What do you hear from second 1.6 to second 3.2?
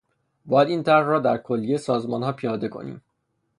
سازمانها پیاده کنیم.